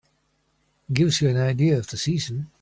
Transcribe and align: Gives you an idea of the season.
Gives 0.91 1.21
you 1.21 1.29
an 1.29 1.37
idea 1.37 1.77
of 1.77 1.85
the 1.85 1.97
season. 1.97 2.49